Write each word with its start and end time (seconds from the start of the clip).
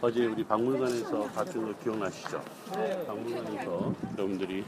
어제 0.00 0.26
우리 0.26 0.44
박물관에서 0.44 1.22
봤던 1.28 1.72
거 1.72 1.78
기억나시죠? 1.82 2.42
박물관에서 3.06 3.94
여러분들이 4.12 4.62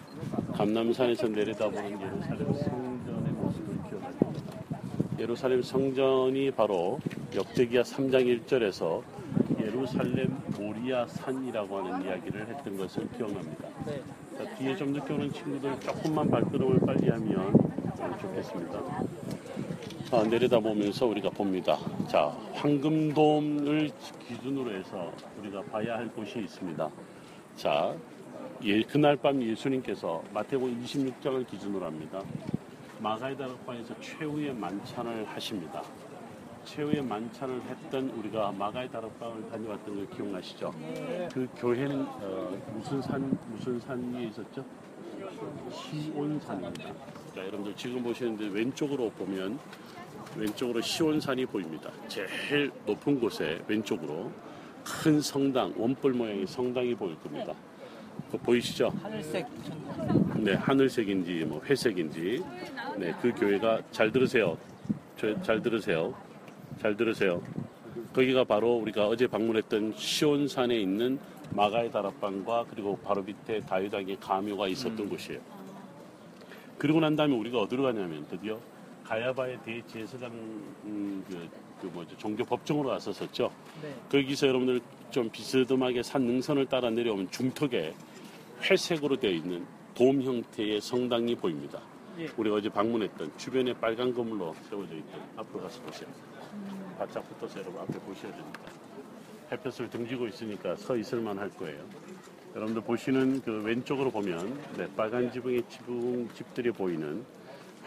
감남산에서 0.54 1.28
내려다보는 1.28 2.00
예루살렘 2.00 2.54
성전의 2.54 3.32
모습을 3.32 3.76
기억하십니다. 3.90 4.58
예루살렘 5.18 5.62
성전이 5.62 6.50
바로 6.52 6.98
역대기야 7.34 7.82
3장 7.82 8.46
1절에서 8.46 9.02
예루살렘 9.60 10.34
모리아 10.58 11.06
산이라고 11.06 11.78
하는 11.78 12.06
이야기를 12.06 12.48
했던 12.48 12.76
것을 12.78 13.06
기억납니다. 13.16 13.68
네. 13.86 14.02
자, 14.38 14.54
뒤에 14.56 14.76
좀 14.76 14.92
늦게 14.92 15.12
오는 15.12 15.30
친구들 15.30 15.78
조금만 15.80 16.30
발걸음을 16.30 16.80
빨리 16.86 17.10
하면 17.10 17.52
좋겠습니다. 18.18 18.80
아, 20.10 20.22
내려다보면서 20.22 21.04
우리가 21.04 21.28
봅니다. 21.28 21.76
자, 22.08 22.28
황금돔을 22.54 23.90
기준으로 24.26 24.72
해서 24.72 25.12
우리가 25.38 25.62
봐야 25.64 25.96
할 25.96 26.08
곳이 26.08 26.38
있습니다. 26.38 26.88
자, 27.56 27.94
예, 28.64 28.80
그날 28.84 29.16
밤 29.16 29.42
예수님께서 29.42 30.22
마태복음 30.32 30.82
26장을 30.82 31.46
기준으로 31.46 31.84
합니다. 31.84 32.22
마가의 33.00 33.36
다락방에서 33.36 34.00
최후의 34.00 34.54
만찬을 34.54 35.26
하십니다. 35.26 35.82
최후의 36.64 37.02
만찬을 37.02 37.60
했던 37.68 38.08
우리가 38.08 38.52
마가의 38.52 38.90
다락방을 38.90 39.50
다녀왔던 39.50 39.94
걸 39.94 40.08
기억나시죠? 40.16 40.72
그 41.34 41.46
교회는 41.58 42.00
어, 42.00 42.58
무슨 42.72 43.02
산 43.02 43.38
무슨 43.50 43.78
산 43.80 44.14
위에 44.14 44.24
있었죠? 44.28 44.64
시온산입니다. 45.70 46.84
자, 47.34 47.40
여러분들 47.40 47.76
지금 47.76 48.02
보시는데 48.02 48.48
왼쪽으로 48.48 49.10
보면 49.10 49.58
왼쪽으로 50.38 50.80
시온산이 50.80 51.46
보입니다. 51.46 51.90
제일 52.06 52.70
높은 52.86 53.18
곳에 53.18 53.60
왼쪽으로 53.66 54.30
큰 54.84 55.20
성당, 55.20 55.74
원뿔 55.76 56.12
모양의 56.12 56.46
성당이 56.46 56.94
보일 56.94 57.16
겁니다. 57.16 57.52
보이시죠? 58.42 58.92
하늘색 59.02 59.46
네, 60.36 60.54
하늘색인지 60.54 61.44
뭐 61.44 61.60
회색인지 61.64 62.44
네, 62.98 63.14
그 63.20 63.32
교회가 63.32 63.82
잘 63.90 64.12
들으세요. 64.12 64.56
저, 65.16 65.40
잘 65.42 65.60
들으세요. 65.60 66.14
잘 66.80 66.96
들으세요. 66.96 67.42
거기가 68.12 68.44
바로 68.44 68.76
우리가 68.76 69.08
어제 69.08 69.26
방문했던 69.26 69.94
시온산에 69.96 70.76
있는 70.76 71.18
마가의 71.50 71.90
다락방과 71.90 72.66
그리고 72.70 72.96
바로 72.98 73.22
밑에 73.22 73.60
다유당의 73.60 74.18
가묘가 74.20 74.68
있었던 74.68 75.08
곳이에요. 75.08 75.40
그리고 76.78 77.00
난 77.00 77.16
다음에 77.16 77.34
우리가 77.34 77.58
어디로 77.60 77.82
가냐면 77.82 78.26
드디어 78.28 78.58
가야바의 79.08 79.58
대제사장 79.64 80.30
음, 80.84 81.24
그, 81.26 81.48
그 81.80 81.86
뭐죠 81.86 82.16
종교 82.18 82.44
법정으로 82.44 82.90
갔었었죠. 82.90 83.50
네. 83.82 83.94
거기서 84.10 84.48
여러분들 84.48 84.80
좀 85.10 85.30
비스듬하게 85.30 86.02
산 86.02 86.22
능선을 86.22 86.66
따라 86.66 86.90
내려오면 86.90 87.30
중턱에 87.30 87.94
회색으로 88.60 89.16
되어 89.16 89.30
있는 89.30 89.66
돔 89.94 90.22
형태의 90.22 90.82
성당이 90.82 91.36
보입니다. 91.36 91.80
예. 92.18 92.28
우리가 92.36 92.56
어제 92.56 92.68
방문했던 92.68 93.38
주변에 93.38 93.72
빨간 93.72 94.12
건물로 94.12 94.54
세워져 94.68 94.94
있던 94.96 95.22
앞으로 95.36 95.62
가서 95.62 95.80
보세요. 95.82 96.08
바짝 96.98 97.26
붙어서 97.28 97.60
여러분 97.60 97.80
앞에 97.80 97.98
보셔야 98.00 98.30
됩니다. 98.34 98.60
햇볕을 99.50 99.88
등지고 99.88 100.26
있으니까 100.26 100.76
서 100.76 100.94
있을만 100.96 101.38
할 101.38 101.48
거예요. 101.50 101.82
여러분들 102.54 102.82
보시는 102.82 103.40
그 103.40 103.62
왼쪽으로 103.62 104.10
보면 104.10 104.60
네, 104.76 104.86
빨간 104.94 105.32
지붕의 105.32 105.62
지붕 105.68 106.28
집들이 106.34 106.70
보이는 106.70 107.24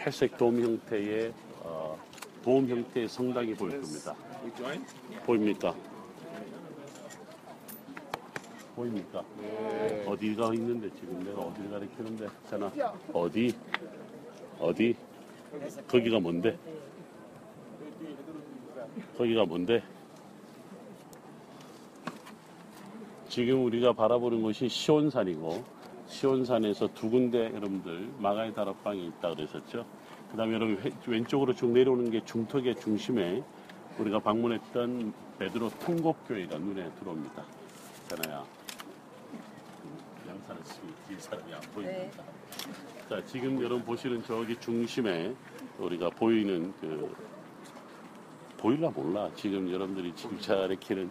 회색 0.04 0.36
돔 0.36 0.60
형태의 0.60 1.32
어, 1.60 1.96
돔 2.42 2.68
형태의 2.68 3.08
성당이 3.08 3.54
보일 3.54 3.80
겁니다. 3.80 4.14
보입니까? 5.24 5.74
보입니까? 8.74 9.22
어디가 10.06 10.54
있는데 10.54 10.90
지금 10.98 11.22
내가 11.24 11.40
어디를 11.42 11.70
가리키는데 11.70 12.28
자나 12.48 12.72
어디 13.12 13.54
어디 14.58 14.96
거기가 15.86 16.18
뭔데? 16.18 16.58
거기가 19.16 19.44
뭔데? 19.44 19.82
지금 23.28 23.64
우리가 23.64 23.92
바라보는 23.92 24.42
곳이 24.42 24.68
시온산이고 24.68 25.81
시온산에서 26.16 26.88
두 26.94 27.08
군데 27.08 27.46
여러분들 27.54 28.10
마가의 28.18 28.54
다락방이 28.54 29.06
있다 29.08 29.34
그랬었죠. 29.34 29.84
그 30.30 30.36
다음에 30.36 30.54
여러분 30.54 30.76
회- 30.82 30.92
왼쪽으로 31.06 31.54
쭉 31.54 31.70
내려오는 31.70 32.10
게 32.10 32.22
중턱의 32.24 32.76
중심에 32.80 33.42
우리가 33.98 34.18
방문했던 34.20 35.12
베드로 35.38 35.70
통곡교회가 35.80 36.58
눈에 36.58 36.90
들어옵니다. 37.00 37.44
자나야 38.08 38.44
양산을 40.28 40.62
쓰기 40.64 40.86
길 41.08 41.18
사람이 41.20 41.52
안 41.54 41.60
보입니다. 41.74 42.22
자 43.08 43.24
지금 43.26 43.56
여러분 43.62 43.82
보시는 43.84 44.22
저기 44.24 44.54
중심에 44.60 45.34
우리가 45.78 46.10
보이는 46.10 46.72
그 46.80 47.14
보일라 48.58 48.90
몰라 48.90 49.30
지금 49.34 49.70
여러분들이 49.72 50.14
지금 50.14 50.38
가리키는 50.38 51.10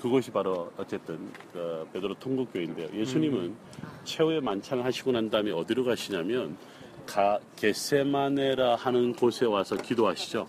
그곳이 0.00 0.30
바로 0.30 0.70
어쨌든 0.76 1.18
그 1.52 1.86
베드로 1.92 2.14
통곡교회인데요. 2.14 2.88
예수님은 2.94 3.54
최후의 4.04 4.40
만찬을 4.40 4.84
하시고 4.84 5.12
난 5.12 5.30
다음에 5.30 5.50
어디로 5.50 5.84
가시냐면 5.84 6.56
가 7.06 7.38
게세마네라 7.56 8.76
하는 8.76 9.12
곳에 9.12 9.46
와서 9.46 9.76
기도하시죠. 9.76 10.48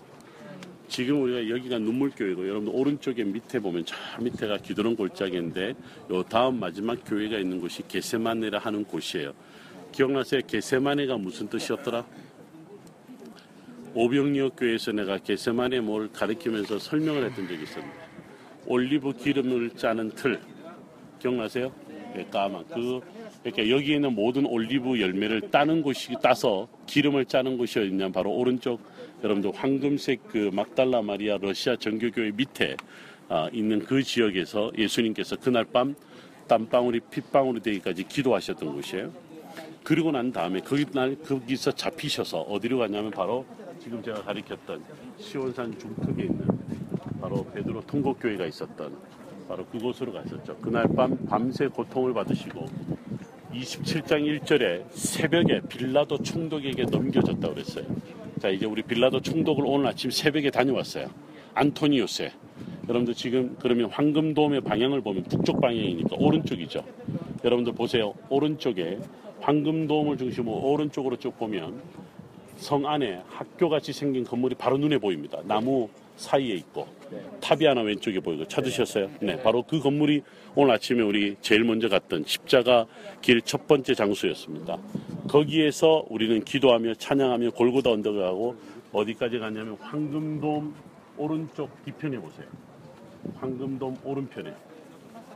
지금 0.88 1.22
우리가 1.22 1.50
여기가 1.50 1.78
눈물교회고 1.78 2.48
여러분 2.48 2.68
오른쪽에 2.68 3.22
밑에 3.22 3.60
보면 3.60 3.84
저 3.84 3.94
밑에가 4.20 4.58
기도는 4.58 4.96
골짜기인데 4.96 5.74
요 6.10 6.22
다음 6.22 6.58
마지막 6.58 6.96
교회가 7.04 7.38
있는 7.38 7.60
곳이 7.60 7.86
게세마네라 7.86 8.58
하는 8.58 8.84
곳이에요. 8.84 9.32
기억나세요? 9.92 10.40
게세마네가 10.46 11.18
무슨 11.18 11.48
뜻이었더라? 11.48 12.04
오병리어 13.94 14.50
교회에서 14.50 14.92
내가 14.92 15.18
게세마네 15.18 15.80
뭘 15.80 16.10
가리키면서 16.12 16.78
설명을 16.78 17.24
했던 17.24 17.48
적이 17.48 17.62
있었는데 17.62 18.07
올리브 18.68 19.14
기름을 19.14 19.70
짜는 19.70 20.10
틀 20.10 20.38
기억나세요? 21.18 21.72
네, 22.14 22.26
까만 22.30 22.66
그 22.68 23.00
그러니까 23.42 23.70
여기 23.70 23.94
있는 23.94 24.14
모든 24.14 24.44
올리브 24.44 25.00
열매를 25.00 25.50
따는 25.50 25.80
곳이 25.80 26.14
따서 26.22 26.68
기름을 26.86 27.24
짜는 27.24 27.56
곳이 27.56 27.78
어디냐 27.78 28.10
바로 28.10 28.30
오른쪽 28.30 28.80
여러분들 29.24 29.52
황금색 29.54 30.28
그 30.28 30.50
막달라 30.52 31.00
마리아 31.00 31.38
러시아 31.38 31.76
정교교회 31.76 32.32
밑에 32.32 32.76
아, 33.30 33.48
있는 33.52 33.78
그 33.80 34.02
지역에서 34.02 34.72
예수님께서 34.76 35.36
그날 35.36 35.64
밤 35.64 35.94
땀방울이 36.46 37.00
핏방울이 37.10 37.60
되기까지 37.60 38.04
기도하셨던 38.04 38.74
곳이에요. 38.74 39.12
그리고 39.82 40.10
난 40.10 40.30
다음에 40.30 40.60
거기 40.60 40.84
날 40.92 41.16
거기서 41.16 41.72
잡히셔서 41.72 42.40
어디로 42.42 42.78
갔냐면 42.78 43.10
바로 43.10 43.46
지금 43.80 44.02
제가 44.02 44.22
가리켰던 44.22 44.82
시온산 45.18 45.78
중턱에 45.78 46.22
있는 46.22 46.57
바로 47.20 47.44
베드로 47.52 47.82
통곡교회가 47.82 48.46
있었던 48.46 48.96
바로 49.48 49.64
그곳으로 49.66 50.12
갔었죠. 50.12 50.56
그날 50.58 50.86
밤 50.94 51.16
밤새 51.26 51.66
고통을 51.66 52.12
받으시고 52.14 52.66
27장 53.52 54.40
1절에 54.42 54.84
새벽에 54.90 55.60
빌라도 55.68 56.18
총독에게 56.22 56.84
넘겨졌다고 56.84 57.54
그랬어요. 57.54 57.86
자, 58.40 58.50
이제 58.50 58.66
우리 58.66 58.82
빌라도 58.82 59.20
총독을 59.20 59.64
오늘 59.66 59.86
아침 59.86 60.10
새벽에 60.10 60.50
다녀왔어요. 60.50 61.08
안토니오세. 61.54 62.30
여러분들 62.88 63.14
지금 63.14 63.56
그러면 63.60 63.90
황금돔의 63.90 64.60
방향을 64.62 65.00
보면 65.00 65.24
북쪽 65.24 65.60
방향이니까 65.60 66.16
오른쪽이죠. 66.18 66.84
여러분들 67.44 67.72
보세요. 67.72 68.14
오른쪽에 68.28 68.98
황금돔을 69.40 70.18
중심으로 70.18 70.56
오른쪽으로 70.56 71.16
쭉 71.16 71.36
보면 71.38 71.80
성 72.56 72.86
안에 72.86 73.22
학교 73.28 73.68
같이 73.68 73.92
생긴 73.92 74.24
건물이 74.24 74.54
바로 74.56 74.78
눈에 74.78 74.98
보입니다. 74.98 75.40
나무 75.44 75.88
사이에 76.18 76.54
있고 76.56 76.86
탑이 77.40 77.64
하나 77.64 77.80
왼쪽에 77.80 78.20
보이고 78.20 78.46
찾으셨어요? 78.46 79.08
네, 79.20 79.40
바로 79.42 79.62
그 79.62 79.78
건물이 79.80 80.22
오늘 80.54 80.74
아침에 80.74 81.00
우리 81.02 81.36
제일 81.40 81.64
먼저 81.64 81.88
갔던 81.88 82.24
십자가 82.26 82.86
길 83.22 83.40
첫 83.42 83.66
번째 83.66 83.94
장소였습니다. 83.94 84.76
거기에서 85.28 86.04
우리는 86.10 86.42
기도하며 86.44 86.94
찬양하며 86.94 87.52
골고다 87.52 87.90
언덕을 87.90 88.20
가고 88.20 88.56
어디까지 88.92 89.38
갔냐면 89.38 89.76
황금돔 89.80 90.74
오른쪽 91.16 91.84
뒤편에 91.84 92.18
보세요. 92.18 92.46
황금돔 93.36 93.98
오른편에 94.04 94.52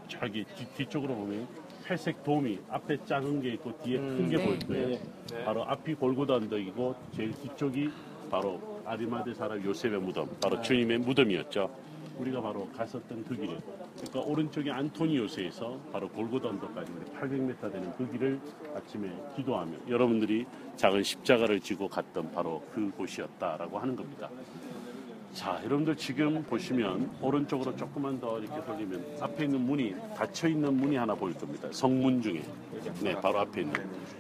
저기 0.09 0.45
뒤, 0.57 0.67
뒤쪽으로 0.77 1.15
보면 1.15 1.47
회색 1.89 2.23
돔이 2.25 2.59
앞에 2.71 2.99
작은 3.05 3.41
게 3.43 3.51
있고 3.55 3.73
뒤에 3.83 3.99
큰게 3.99 4.37
보일 4.45 4.59
거예요. 4.61 4.99
바로 5.45 5.65
앞이 5.65 5.95
골고다 5.95 6.35
언덕이고 6.35 6.95
제일 7.17 7.33
뒤쪽이 7.33 7.89
바로 8.33 8.59
아리마대 8.87 9.35
사람 9.35 9.63
요셉의 9.63 10.01
무덤, 10.01 10.27
바로 10.41 10.59
주님의 10.63 11.01
무덤이었죠. 11.01 11.69
우리가 12.19 12.41
바로 12.41 12.67
갔었던 12.75 13.25
그 13.25 13.37
길에. 13.37 13.59
그러니까 13.95 14.21
오른쪽에 14.21 14.71
안토니오스에서 14.71 15.79
바로 15.93 16.09
골고다 16.09 16.49
언덕까지 16.49 16.93
800m 17.21 17.73
되는 17.73 17.93
그 17.99 18.11
길을 18.11 18.41
아침에 18.75 19.13
기도하며 19.37 19.73
여러분들이 19.87 20.47
작은 20.77 21.03
십자가를 21.03 21.61
지고 21.61 21.87
갔던 21.87 22.33
바로 22.33 22.63
그 22.75 22.91
곳이었다라고 22.97 23.79
하는 23.79 23.95
겁니다. 23.95 24.31
자, 25.33 25.59
여러분들 25.65 25.97
지금 25.97 26.43
보시면 26.43 27.11
오른쪽으로 27.23 27.75
조금만 27.75 28.21
더 28.21 28.39
이렇게 28.39 28.63
돌리면 28.65 29.17
앞에 29.19 29.45
있는 29.45 29.61
문이 29.63 29.95
닫혀 30.15 30.49
있는 30.49 30.75
문이 30.75 30.97
하나 30.97 31.15
보일 31.15 31.35
겁니다. 31.35 31.69
성문 31.73 32.21
중에. 32.21 32.43
네, 33.01 33.15
바로 33.19 33.41
앞에 33.41 33.63
있는. 33.63 33.75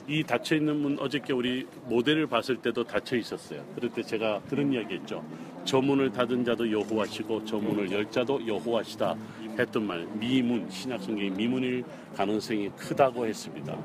이 0.08 0.22
닫혀 0.24 0.56
있는 0.56 0.76
문 0.76 0.98
어저께 0.98 1.34
우리 1.34 1.66
모델을 1.86 2.26
봤을 2.26 2.56
때도 2.56 2.84
닫혀 2.84 3.16
있었어요. 3.16 3.62
그럴 3.74 3.90
때 3.92 4.02
제가 4.02 4.40
그런 4.48 4.72
이야기 4.72 4.94
했죠. 4.94 5.22
저 5.66 5.82
문을 5.82 6.10
닫은 6.12 6.46
자도 6.46 6.72
여호와시고 6.72 7.44
저 7.44 7.58
문을 7.58 7.92
열 7.92 8.10
자도 8.10 8.46
여호와시다 8.46 9.14
했던 9.58 9.86
말. 9.86 10.06
미문, 10.14 10.68
신약 10.70 11.02
성경의 11.02 11.30
미문일 11.30 11.84
가능성이 12.16 12.70
크다고 12.70 13.26
했습니다. 13.26 13.76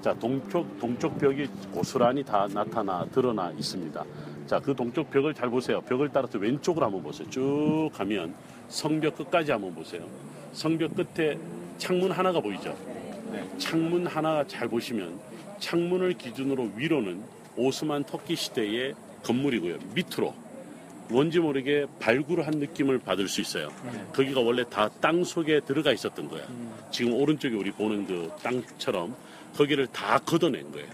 자, 0.00 0.14
동쪽 0.14 0.78
동쪽 0.78 1.18
벽이 1.18 1.46
고스란히 1.72 2.24
다 2.24 2.48
나타나 2.48 3.04
드러나 3.12 3.50
있습니다. 3.52 4.04
자, 4.46 4.60
그 4.60 4.74
동쪽 4.74 5.10
벽을 5.10 5.32
잘 5.34 5.48
보세요. 5.48 5.80
벽을 5.82 6.10
따라서 6.12 6.38
왼쪽으로 6.38 6.84
한번 6.86 7.02
보세요. 7.02 7.28
쭉 7.30 7.90
가면 7.94 8.34
성벽 8.68 9.16
끝까지 9.16 9.52
한번 9.52 9.74
보세요. 9.74 10.06
성벽 10.52 10.92
끝에 10.94 11.38
창문 11.78 12.10
하나가 12.12 12.40
보이죠? 12.40 12.76
창문 13.58 14.06
하나 14.06 14.46
잘 14.46 14.68
보시면 14.68 15.18
창문을 15.58 16.14
기준으로 16.14 16.70
위로는 16.76 17.22
오스만 17.56 18.04
터키 18.04 18.36
시대의 18.36 18.94
건물이고요. 19.22 19.78
밑으로 19.94 20.34
뭔지 21.08 21.38
모르게 21.38 21.86
발굴한 22.00 22.54
느낌을 22.58 22.98
받을 22.98 23.28
수 23.28 23.40
있어요. 23.40 23.70
거기가 24.12 24.40
원래 24.40 24.64
다 24.68 24.88
땅 25.00 25.24
속에 25.24 25.60
들어가 25.60 25.92
있었던 25.92 26.28
거야. 26.28 26.42
지금 26.90 27.14
오른쪽에 27.14 27.54
우리 27.56 27.70
보는 27.70 28.06
그 28.06 28.30
땅처럼 28.42 29.14
거기를 29.56 29.86
다 29.88 30.18
걷어낸 30.18 30.70
거예요. 30.72 30.86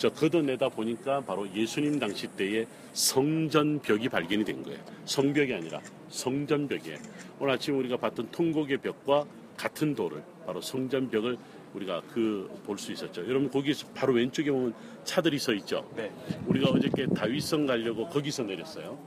저 0.00 0.08
걷어내다 0.08 0.70
보니까 0.70 1.20
바로 1.20 1.46
예수님 1.54 1.98
당시 1.98 2.26
때의 2.28 2.66
성전벽이 2.94 4.08
발견이 4.08 4.42
된 4.46 4.62
거예요. 4.62 4.78
성벽이 5.04 5.52
아니라 5.52 5.78
성전벽이에요. 6.08 6.96
오늘 7.38 7.52
아침 7.52 7.78
우리가 7.78 7.98
봤던 7.98 8.30
통곡의 8.30 8.78
벽과 8.78 9.26
같은 9.58 9.94
돌을 9.94 10.22
바로 10.46 10.62
성전벽을 10.62 11.36
우리가 11.74 12.00
그 12.14 12.48
볼 12.64 12.78
수 12.78 12.92
있었죠. 12.92 13.28
여러분 13.28 13.50
거기서 13.50 13.88
바로 13.94 14.14
왼쪽에 14.14 14.50
보면 14.50 14.72
차들이 15.04 15.38
서 15.38 15.52
있죠. 15.52 15.86
네. 15.94 16.10
우리가 16.46 16.70
어저께 16.70 17.08
다윗성 17.08 17.66
가려고 17.66 18.08
거기서 18.08 18.44
내렸어요. 18.44 18.98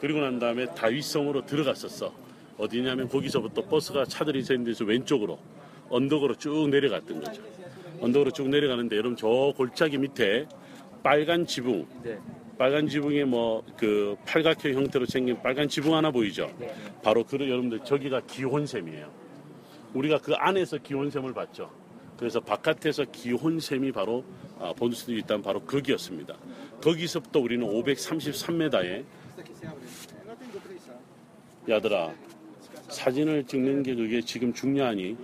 그리고 0.00 0.20
난 0.20 0.38
다음에 0.38 0.66
다윗성으로 0.76 1.44
들어갔었어. 1.44 2.14
어디냐면 2.56 3.08
거기서부터 3.08 3.62
버스가 3.62 4.04
차들이 4.04 4.44
서 4.44 4.54
있는 4.54 4.66
데서 4.66 4.84
왼쪽으로 4.84 5.40
언덕으로 5.88 6.36
쭉 6.36 6.68
내려갔던 6.68 7.20
거죠. 7.20 7.42
언덕으로 8.00 8.30
쭉 8.30 8.48
내려가는데 8.48 8.96
여러분 8.96 9.16
저 9.16 9.52
골짜기 9.56 9.98
밑에 9.98 10.46
빨간 11.02 11.46
지붕, 11.46 11.86
네. 12.02 12.18
빨간 12.58 12.88
지붕에 12.88 13.24
뭐 13.24 13.62
그 13.76 14.16
팔각형 14.26 14.72
형태로 14.72 15.06
생긴 15.06 15.40
빨간 15.42 15.68
지붕 15.68 15.94
하나 15.94 16.10
보이죠? 16.10 16.50
바로 17.02 17.24
그 17.24 17.38
여러분들 17.38 17.80
저기가 17.84 18.22
기혼샘이에요. 18.26 19.10
우리가 19.94 20.18
그 20.18 20.34
안에서 20.34 20.78
기혼샘을 20.78 21.32
봤죠. 21.32 21.70
그래서 22.18 22.40
바깥에서 22.40 23.04
기혼샘이 23.12 23.92
바로 23.92 24.24
아, 24.58 24.72
볼 24.72 24.92
수도 24.92 25.14
있다면 25.14 25.42
바로 25.42 25.60
거기였습니다. 25.60 26.34
거기서부터 26.82 27.40
우리는 27.40 27.66
533m에 27.66 29.04
야들아 31.68 32.14
사진을 32.88 33.44
찍는 33.44 33.82
게 33.82 33.94
그게 33.94 34.20
지금 34.22 34.52
중요하니 34.52 35.16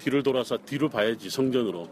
뒤를 0.00 0.22
돌아서 0.22 0.56
뒤로 0.56 0.88
봐야지 0.88 1.30
성전으로 1.30 1.88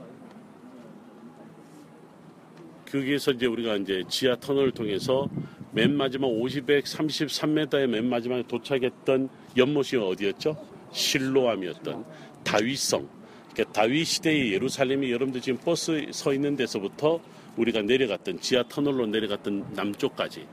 거기에서 2.90 3.32
이제 3.32 3.46
우리가 3.46 3.76
이제 3.76 4.02
지하 4.08 4.34
터널을 4.36 4.72
통해서 4.72 5.28
맨 5.72 5.94
마지막 5.94 6.28
533m의 6.28 7.86
맨 7.86 8.08
마지막에 8.08 8.42
도착했던 8.48 9.28
연못이 9.56 9.96
어디였죠? 9.96 10.56
실로암이었던 10.90 12.04
다윗성. 12.44 13.08
그러니까 13.52 13.72
다윗 13.72 14.04
시대의 14.04 14.54
예루살렘이 14.54 15.12
여러분들 15.12 15.42
지금 15.42 15.58
버스 15.62 16.06
서 16.12 16.32
있는 16.32 16.56
데서부터 16.56 17.20
우리가 17.58 17.82
내려갔던 17.82 18.40
지하 18.40 18.62
터널로 18.66 19.06
내려갔던 19.06 19.74
남쪽까지. 19.74 20.46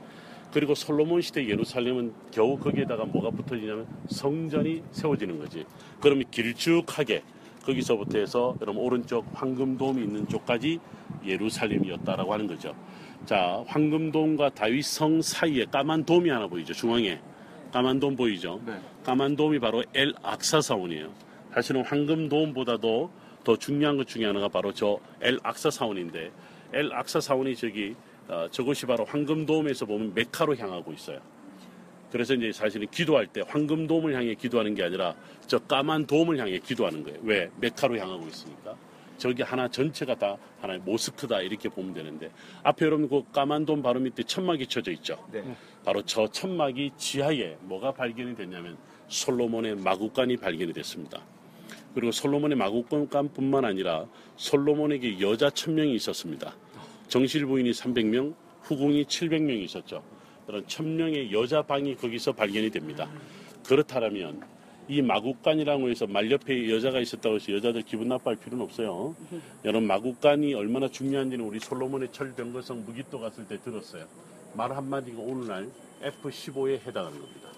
그리고 0.52 0.74
솔로몬 0.74 1.22
시대 1.22 1.46
예루살렘은 1.48 2.12
겨우 2.32 2.58
거기에다가 2.58 3.04
뭐가 3.06 3.30
붙어지냐면 3.30 3.86
성전이 4.10 4.82
세워지는 4.90 5.38
거지. 5.38 5.64
그러면 6.00 6.24
길쭉하게 6.30 7.22
거기서부터 7.66 8.18
해서 8.18 8.56
여러분 8.60 8.82
오른쪽 8.82 9.26
황금돔이 9.34 10.02
있는 10.02 10.28
쪽까지 10.28 10.78
예루살렘이었다라고 11.26 12.32
하는 12.32 12.46
거죠. 12.46 12.74
자, 13.24 13.64
황금돔과 13.66 14.50
다윗성 14.50 15.20
사이에 15.22 15.64
까만 15.66 16.04
돔이 16.04 16.30
하나 16.30 16.46
보이죠. 16.46 16.72
중앙에 16.72 17.20
까만 17.72 17.98
돔 17.98 18.14
보이죠. 18.16 18.60
네. 18.64 18.74
까만 19.04 19.36
돔이 19.36 19.58
바로 19.58 19.84
엘 19.94 20.14
악사 20.22 20.60
사원이에요. 20.60 21.12
사실은 21.52 21.84
황금돔보다도 21.84 23.10
더 23.44 23.56
중요한 23.56 23.96
것 23.96 24.06
중에 24.06 24.24
하나가 24.24 24.48
바로 24.48 24.72
저 24.72 24.98
엘 25.20 25.38
악사 25.42 25.70
사원인데 25.70 26.30
엘 26.72 26.92
악사 26.92 27.20
사원이 27.20 27.56
저기 27.56 27.94
어, 28.28 28.46
저것이 28.50 28.86
바로 28.86 29.04
황금돔에서 29.04 29.86
보면 29.86 30.12
메카로 30.14 30.56
향하고 30.56 30.92
있어요. 30.92 31.20
그래서 32.10 32.34
이제 32.34 32.52
사실은 32.52 32.86
기도할 32.90 33.26
때 33.26 33.42
황금돔을 33.46 34.14
향해 34.14 34.34
기도하는 34.34 34.74
게 34.74 34.84
아니라 34.84 35.14
저 35.46 35.58
까만 35.58 36.06
돔을 36.06 36.38
향해 36.38 36.58
기도하는 36.58 37.02
거예요. 37.02 37.18
왜? 37.22 37.50
메카로 37.60 37.98
향하고 37.98 38.26
있으니까. 38.26 38.76
저기 39.18 39.42
하나 39.42 39.68
전체가 39.68 40.14
다 40.14 40.36
하나의 40.60 40.80
모스크다 40.80 41.40
이렇게 41.40 41.68
보면 41.68 41.94
되는데 41.94 42.30
앞에 42.62 42.84
여러분 42.84 43.08
그 43.08 43.22
까만 43.32 43.64
돔 43.64 43.82
바로 43.82 43.98
밑에 44.00 44.22
천막이 44.22 44.66
쳐져 44.66 44.92
있죠. 44.92 45.26
네. 45.32 45.42
바로 45.84 46.02
저 46.02 46.26
천막이 46.26 46.92
지하에 46.98 47.56
뭐가 47.62 47.92
발견이 47.92 48.36
됐냐면 48.36 48.76
솔로몬의 49.08 49.76
마구간이 49.76 50.36
발견이 50.36 50.72
됐습니다. 50.74 51.22
그리고 51.94 52.12
솔로몬의 52.12 52.58
마구간뿐만 52.58 53.64
아니라 53.64 54.04
솔로몬에게 54.36 55.18
여자 55.20 55.48
천명이 55.48 55.94
있었습니다. 55.94 56.54
정실 57.08 57.46
부인이 57.46 57.70
300명, 57.70 58.34
후궁이 58.62 59.04
700명이 59.04 59.62
있었죠. 59.62 60.02
그런 60.46 60.66
천명의 60.66 61.32
여자 61.32 61.62
방이 61.62 61.96
거기서 61.96 62.32
발견이 62.32 62.70
됩니다. 62.70 63.08
그렇다면 63.66 64.42
이 64.88 65.02
마구간이라고 65.02 65.88
해서 65.88 66.06
말 66.06 66.30
옆에 66.30 66.70
여자가 66.70 67.00
있었다고 67.00 67.36
해서 67.36 67.52
여자들 67.52 67.82
기분 67.82 68.08
나빠할 68.08 68.36
필요는 68.36 68.64
없어요. 68.64 69.16
여러분 69.64 69.88
마구간이 69.88 70.54
얼마나 70.54 70.88
중요한지는 70.88 71.44
우리 71.44 71.58
솔로몬의 71.58 72.12
철병거성 72.12 72.84
무기또 72.84 73.18
갔을 73.18 73.46
때 73.48 73.58
들었어요. 73.60 74.04
말 74.54 74.72
한마디가 74.72 75.20
오늘날 75.20 75.68
F-15에 76.02 76.86
해당하는 76.86 77.20
겁니다. 77.20 77.48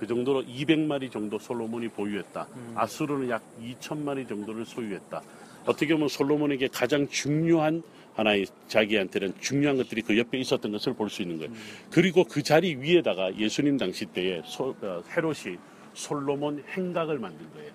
그 0.00 0.06
정도로 0.06 0.44
200마리 0.44 1.10
정도 1.10 1.38
솔로몬이 1.38 1.88
보유했다. 1.88 2.48
아수르는 2.74 3.28
약 3.28 3.42
2,000마리 3.60 4.26
정도를 4.26 4.64
소유했다. 4.64 5.22
어떻게 5.66 5.92
보면 5.92 6.08
솔로몬에게 6.08 6.68
가장 6.68 7.06
중요한 7.08 7.82
하나의 8.18 8.46
자기한테는 8.66 9.34
중요한 9.40 9.76
것들이 9.76 10.02
그 10.02 10.18
옆에 10.18 10.38
있었던 10.38 10.72
것을 10.72 10.92
볼 10.94 11.08
수 11.08 11.22
있는 11.22 11.38
거예요. 11.38 11.52
그리고 11.90 12.24
그 12.24 12.42
자리 12.42 12.74
위에다가 12.74 13.34
예수님 13.36 13.76
당시 13.78 14.04
때에 14.06 14.42
소- 14.44 14.74
어, 14.82 15.02
헤롯이 15.16 15.56
솔로몬 15.94 16.62
행각을 16.76 17.18
만든 17.18 17.48
거예요. 17.52 17.70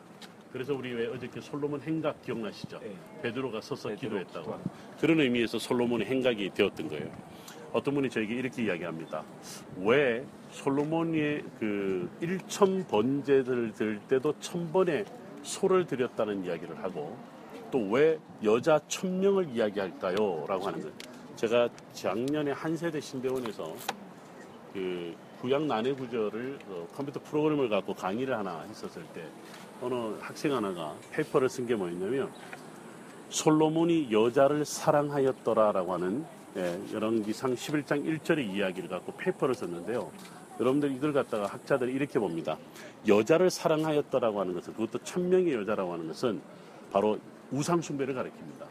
그래서 0.52 0.74
우리 0.76 0.92
왜 0.94 1.08
어저께 1.08 1.40
솔로몬 1.42 1.82
행각 1.82 2.22
기억나시죠? 2.22 2.78
네. 2.80 2.94
베드로가 3.24 3.62
서서 3.62 3.90
베드로 3.90 4.10
기도했다고. 4.10 4.42
기도하는. 4.42 4.66
그런 5.00 5.20
의미에서 5.22 5.58
솔로몬의 5.58 6.06
행각이 6.08 6.52
되었던 6.54 6.90
거예요. 6.90 7.10
어떤 7.72 7.96
분이 7.96 8.10
저에게 8.10 8.36
이렇게 8.36 8.66
이야기합니다. 8.66 9.24
왜 9.78 10.24
솔로몬의 10.52 11.44
그 11.60 12.08
일천 12.22 12.86
번제를 12.88 13.74
들 13.74 14.00
때도 14.10 14.36
천 14.42 14.72
번의 14.72 15.06
소를 15.42 15.88
드렸다는 15.88 16.46
이야기를 16.46 16.84
하고 16.84 17.18
또 17.74 17.80
왜 17.90 18.20
여자 18.44 18.80
천 18.88 19.20
명을 19.20 19.50
이야기할까요? 19.50 20.46
라고 20.48 20.68
하는 20.68 20.80
거예요. 20.80 20.94
제가 21.36 21.70
작년에 21.94 22.52
한세대 22.52 23.02
신대원에서 23.02 23.74
그 24.72 25.16
구약 25.42 25.64
난해 25.64 25.94
구절을 25.94 26.60
어, 26.68 26.88
컴퓨터 26.96 27.20
프로그램을 27.22 27.70
갖고 27.70 27.96
강의를 27.96 28.38
하나 28.38 28.62
했었을 28.62 29.04
때 29.14 29.24
어느 29.82 30.16
학생 30.20 30.54
하나가 30.56 30.94
페이퍼를 31.12 31.50
쓴 31.50 31.66
게 31.66 31.74
뭐였냐면 31.76 32.32
솔로몬이 33.30 34.12
여자를 34.12 34.66
사랑하였더라라고 34.66 35.94
하는 35.94 36.26
예, 36.56 36.80
열왕기상 36.94 37.56
11장 37.56 38.06
1절의 38.06 38.54
이야기를 38.54 38.88
갖고 38.88 39.14
페이퍼를 39.14 39.56
썼는데요. 39.56 40.12
여러분들 40.60 40.92
이걸 40.92 41.12
갖다가 41.12 41.48
학자들이 41.48 41.92
이렇게 41.92 42.20
봅니다. 42.20 42.56
여자를 43.08 43.50
사랑하였더라고 43.50 44.40
하는 44.40 44.54
것은 44.54 44.74
그것도 44.74 45.00
천명의 45.04 45.56
여자라고 45.56 45.94
하는 45.94 46.08
것은 46.08 46.40
바로 46.92 47.18
우상 47.52 47.82
숭배를 47.82 48.14
가리킵니다. 48.16 48.66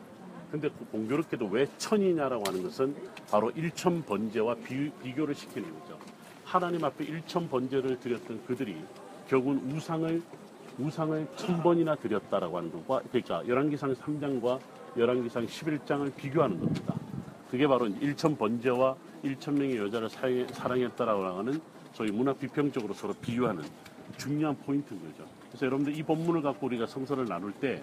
근데 0.50 0.68
그 0.68 0.84
공교롭게도 0.90 1.46
왜 1.46 1.66
천이냐라고 1.78 2.44
하는 2.46 2.62
것은 2.62 2.94
바로 3.30 3.50
일천 3.52 4.02
번제와 4.02 4.54
비, 4.56 4.90
비교를 5.02 5.34
시키는 5.34 5.68
거죠. 5.80 5.98
하나님 6.44 6.84
앞에 6.84 7.04
일천 7.04 7.48
번제를 7.48 7.98
드렸던 8.00 8.44
그들이 8.46 8.76
결국은 9.28 9.58
우상을 9.72 10.22
우상을 10.78 11.26
천 11.36 11.62
번이나 11.62 11.94
드렸다라고 11.94 12.56
하는 12.58 12.72
것과 12.72 13.02
그러니까 13.10 13.46
열왕기상 13.46 13.94
3장과 13.94 14.58
열왕기상 14.96 15.46
11장을 15.46 16.14
비교하는 16.16 16.58
겁니다. 16.60 16.94
그게 17.50 17.66
바로 17.66 17.86
일천 17.86 18.36
번제와 18.36 18.96
일천 19.22 19.54
명의 19.54 19.76
여자를 19.76 20.08
사랑했- 20.08 20.52
사랑했다라고 20.52 21.24
하는 21.38 21.60
소위 21.92 22.10
문화 22.10 22.32
비평적으로 22.32 22.92
서로 22.94 23.12
비유하는 23.14 23.62
중요한 24.18 24.56
포인트인 24.56 25.00
거죠. 25.00 25.28
그래서 25.48 25.66
여러분들 25.66 25.96
이 25.96 26.02
본문을 26.02 26.42
갖고 26.42 26.66
우리가 26.66 26.86
성서를 26.86 27.26
나눌 27.26 27.52
때 27.52 27.82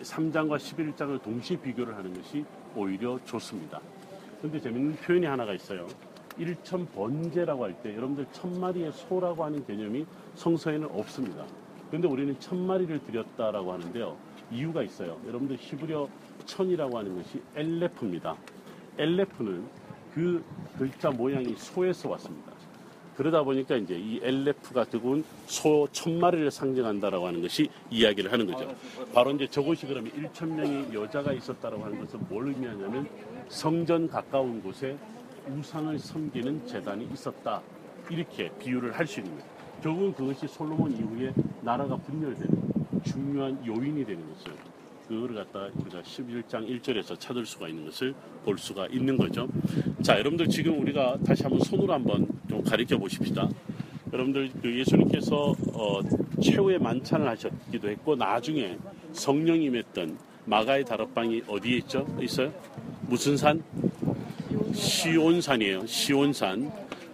3장과 0.00 0.56
11장을 0.56 1.22
동시에 1.22 1.56
비교를 1.58 1.96
하는 1.96 2.14
것이 2.14 2.44
오히려 2.76 3.18
좋습니다. 3.24 3.80
근데 4.40 4.60
재밌는 4.60 4.96
표현이 4.96 5.26
하나가 5.26 5.52
있어요. 5.54 5.86
일천 6.38 6.86
번제라고 6.92 7.64
할 7.64 7.74
때 7.82 7.96
여러분들 7.96 8.26
천 8.32 8.60
마리의 8.60 8.92
소라고 8.92 9.44
하는 9.44 9.64
개념이 9.66 10.06
성서에는 10.36 10.88
없습니다. 10.92 11.44
근데 11.90 12.06
우리는 12.06 12.38
천 12.38 12.64
마리를 12.66 13.02
드렸다라고 13.04 13.72
하는데요. 13.72 14.16
이유가 14.52 14.82
있어요. 14.82 15.18
여러분들 15.26 15.56
히브리어 15.58 16.08
천이라고 16.46 16.98
하는 16.98 17.16
것이 17.16 17.42
엘레프입니다. 17.56 18.36
엘레프는 18.98 19.64
그 20.14 20.44
글자 20.78 21.10
모양이 21.10 21.54
소에서 21.56 22.08
왔습니다. 22.10 22.52
그러다 23.18 23.42
보니까 23.42 23.74
이제 23.76 23.98
이 23.98 24.20
엘레프가 24.22 24.84
결국은 24.84 25.24
소 25.46 25.88
천 25.90 26.20
마리를 26.20 26.48
상징한다라고 26.52 27.26
하는 27.26 27.42
것이 27.42 27.68
이야기를 27.90 28.30
하는 28.30 28.46
거죠. 28.46 28.72
바로 29.12 29.32
이제 29.32 29.48
저곳이 29.48 29.86
그러면 29.86 30.12
1천 30.12 30.46
명의 30.54 30.86
여자가 30.94 31.32
있었다라고 31.32 31.84
하는 31.84 31.98
것은 31.98 32.20
뭘 32.28 32.46
의미하냐면 32.46 33.08
성전 33.48 34.06
가까운 34.06 34.62
곳에 34.62 34.96
우상을 35.48 35.98
섬기는 35.98 36.64
재단이 36.68 37.08
있었다. 37.12 37.60
이렇게 38.08 38.50
비유를 38.60 38.92
할 38.96 39.04
수 39.08 39.18
있는 39.18 39.32
거예요. 39.36 39.50
결국은 39.82 40.12
그것이 40.14 40.46
솔로몬 40.46 40.92
이후에 40.92 41.32
나라가 41.62 41.96
분열되는 41.96 42.62
중요한 43.04 43.66
요인이 43.66 44.04
되는 44.04 44.22
것을 44.34 44.52
그거를 45.08 45.34
갖다 45.36 45.68
우리가 45.74 46.02
11장 46.02 46.68
1절에서 46.68 47.18
찾을 47.18 47.46
수가 47.46 47.66
있는 47.68 47.86
것을 47.86 48.14
볼 48.44 48.58
수가 48.58 48.86
있는 48.88 49.16
거죠. 49.16 49.48
자, 50.02 50.18
여러분들 50.18 50.48
지금 50.48 50.78
우리가 50.82 51.16
다시 51.26 51.42
한번 51.42 51.60
손으로 51.60 51.94
한번 51.94 52.28
좀 52.58 52.64
가리켜 52.64 52.98
보십시다. 52.98 53.48
여러분들 54.12 54.50
그 54.60 54.78
예수님께서 54.78 55.54
어, 55.72 56.00
최후의 56.42 56.78
만찬을 56.78 57.28
하셨기도 57.28 57.88
했고 57.90 58.16
나중에 58.16 58.78
성령이 59.12 59.66
임했던 59.66 60.18
마가의 60.46 60.84
다락방이 60.84 61.42
어디에 61.46 61.76
있죠? 61.78 62.06
있어요? 62.20 62.52
무슨 63.02 63.36
산? 63.36 63.62
시온산이에요. 64.72 65.86
시온산. 65.86 66.72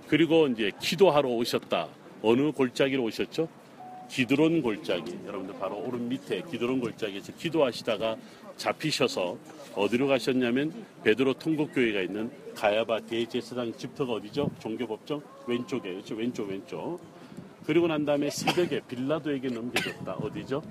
그리고 0.09 0.47
이제 0.47 0.71
기도하러 0.81 1.29
오셨다. 1.29 1.89
어느 2.23 2.53
골짜기로 2.53 3.03
오셨죠? 3.05 3.49
기드론 4.09 4.63
골짜기. 4.63 5.19
여러분들 5.27 5.57
바로 5.59 5.83
오른 5.85 6.09
밑에 6.09 6.43
기드론 6.51 6.81
골짜기에서 6.81 7.33
기도하시다가 7.39 8.17
잡히셔서 8.57 9.37
어디로 9.75 10.07
가셨냐면 10.07 10.73
베드로 11.03 11.35
통곡교회가 11.35 12.01
있는 12.03 12.31
가야바 12.55 13.01
대제사장 13.01 13.73
집터가 13.77 14.15
어디죠? 14.15 14.51
종교법정 14.61 15.23
왼쪽에 15.47 15.93
그렇죠? 15.93 16.15
왼쪽 16.15 16.49
왼쪽. 16.49 17.01
그리고 17.67 17.87
난 17.87 18.05
다음에 18.05 18.31
새벽에 18.31 18.81
빌라도에게 18.87 19.49
넘겨졌다. 19.49 20.13
어디죠? 20.13 20.63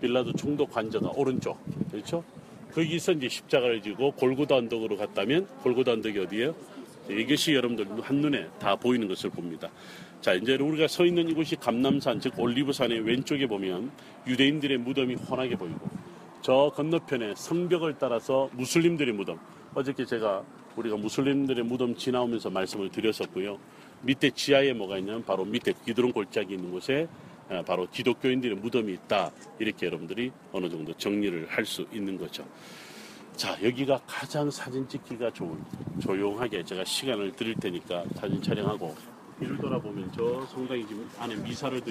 빌라도 0.00 0.32
총독 0.32 0.70
관저가 0.70 1.12
오른쪽. 1.14 1.58
그렇죠? 1.90 2.22
거기서 2.72 3.12
이제 3.12 3.28
십자가를 3.28 3.80
지고 3.80 4.10
골고다 4.12 4.56
언덕으로 4.56 4.96
갔다면 4.96 5.46
골고다 5.62 5.92
언덕이 5.92 6.18
어디예요? 6.18 6.54
이것이 7.08 7.54
여러분들 7.54 7.86
한눈에 8.02 8.48
다 8.58 8.76
보이는 8.76 9.06
것을 9.08 9.30
봅니다. 9.30 9.70
자, 10.20 10.32
이제 10.34 10.56
우리가 10.56 10.88
서 10.88 11.04
있는 11.04 11.28
이곳이 11.28 11.54
감남산, 11.56 12.18
즉 12.18 12.38
올리브산의 12.38 13.00
왼쪽에 13.00 13.46
보면 13.46 13.90
유대인들의 14.26 14.78
무덤이 14.78 15.14
훤하게 15.14 15.56
보이고 15.56 15.88
저 16.44 16.70
건너편에 16.76 17.34
성벽을 17.36 17.94
따라서 17.98 18.50
무슬림들의 18.52 19.14
무덤. 19.14 19.38
어저께 19.74 20.04
제가 20.04 20.44
우리가 20.76 20.94
무슬림들의 20.98 21.64
무덤 21.64 21.96
지나오면서 21.96 22.50
말씀을 22.50 22.90
드렸었고요. 22.90 23.58
밑에 24.02 24.28
지하에 24.28 24.74
뭐가 24.74 24.98
있냐면 24.98 25.24
바로 25.24 25.46
밑에 25.46 25.72
기드론 25.86 26.12
골짜기 26.12 26.52
있는 26.52 26.70
곳에 26.70 27.08
아, 27.48 27.62
바로 27.62 27.86
기독교인들의 27.90 28.58
무덤이 28.58 28.92
있다. 28.92 29.30
이렇게 29.58 29.86
여러분들이 29.86 30.32
어느 30.52 30.68
정도 30.68 30.92
정리를 30.92 31.46
할 31.48 31.64
수 31.64 31.86
있는 31.90 32.18
거죠. 32.18 32.44
자, 33.36 33.56
여기가 33.62 34.02
가장 34.06 34.50
사진 34.50 34.86
찍기가 34.86 35.30
좋은 35.30 35.58
조용하게 36.02 36.62
제가 36.62 36.84
시간을 36.84 37.32
드릴 37.32 37.54
테니까 37.54 38.04
사진 38.16 38.42
촬영하고 38.42 38.94
뒤를 39.40 39.56
돌아보면 39.56 40.12
저 40.14 40.44
성당이 40.52 40.86
지금 40.86 41.08
안에 41.18 41.36
미사를 41.36 41.80
드리 41.80 41.82